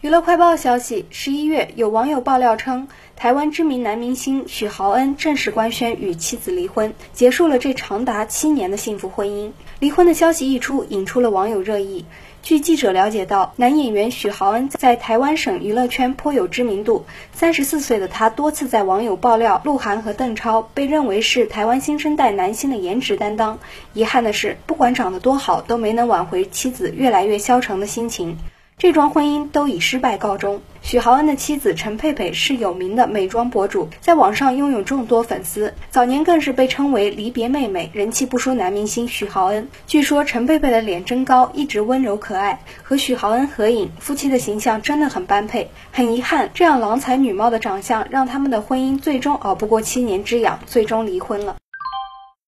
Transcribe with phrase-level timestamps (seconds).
[0.00, 9.50] 娱乐快报消息：十一月，有网友爆料称，台湾知名男明星许豪恩正式官宣与妻子离婚，结束了这长达七年的幸福婚姻。
[9.80, 12.04] 离婚的消息一出，引出了网友热议。
[12.44, 17.04] 据记者了解到，男演员许豪恩在台湾省娱乐圈颇有知名度。
[17.32, 23.58] 三十四岁的他，多次在网友爆料，鹿晗和邓超被认为是台湾新生代男星的颜值担当。
[23.94, 28.36] 遗憾的是，不管长得多好，都没能挽回妻子越来越消沉的心情。
[28.78, 30.62] 这桩婚姻都以失败告终。
[30.82, 39.68] 许豪恩的妻子陈佩佩是有名的美妆博主，在网上拥有众多粉丝，早年更是被称为“离别妹妹”，人气不输男明星许豪恩。
[39.88, 45.68] 据说陈佩佩的脸真高，一直温柔可爱，和许豪恩合影，夫妻的形象真的很般配。
[45.90, 51.56] 很遗憾，这样郎才女貌的长相，让他们的婚姻最终熬不过七年之痒，最终离婚了。